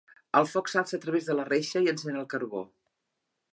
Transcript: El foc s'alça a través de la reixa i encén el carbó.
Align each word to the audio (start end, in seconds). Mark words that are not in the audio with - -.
El 0.39 0.45
foc 0.53 0.71
s'alça 0.71 0.97
a 1.01 1.03
través 1.03 1.27
de 1.29 1.35
la 1.41 1.45
reixa 1.51 1.83
i 1.85 1.93
encén 1.93 2.19
el 2.25 2.29
carbó. 2.35 2.65